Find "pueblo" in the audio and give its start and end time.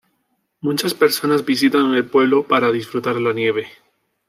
2.09-2.41